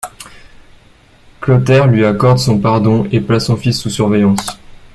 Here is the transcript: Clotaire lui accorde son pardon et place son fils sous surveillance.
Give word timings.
Clotaire 1.41 1.85
lui 1.85 2.03
accorde 2.05 2.39
son 2.39 2.57
pardon 2.57 3.07
et 3.11 3.21
place 3.21 3.45
son 3.45 3.55
fils 3.55 3.79
sous 3.79 3.91
surveillance. 3.91 4.57